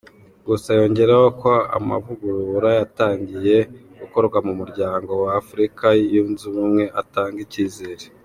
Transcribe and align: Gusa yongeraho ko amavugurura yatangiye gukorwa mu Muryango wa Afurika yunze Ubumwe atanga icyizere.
Gusa 0.47 0.69
yongeraho 0.79 1.27
ko 1.41 1.51
amavugurura 1.77 2.69
yatangiye 2.79 3.57
gukorwa 3.99 4.37
mu 4.45 4.53
Muryango 4.59 5.11
wa 5.23 5.31
Afurika 5.41 5.85
yunze 6.11 6.43
Ubumwe 6.51 6.83
atanga 7.01 7.39
icyizere. 7.45 8.05